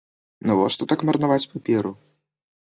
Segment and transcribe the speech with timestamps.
[0.51, 1.95] Навошта так марнаваць паперу?